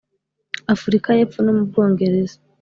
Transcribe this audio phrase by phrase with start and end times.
[0.75, 2.35] Afurika y’Epfo no mu Bwongereza